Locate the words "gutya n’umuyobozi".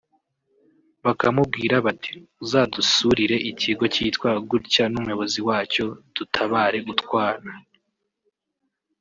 4.49-5.39